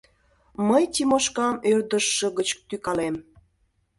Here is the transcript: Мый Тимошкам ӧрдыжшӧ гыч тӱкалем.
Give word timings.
Мый 0.67 0.83
Тимошкам 0.93 1.55
ӧрдыжшӧ 1.71 2.27
гыч 2.37 2.49
тӱкалем. 2.67 3.15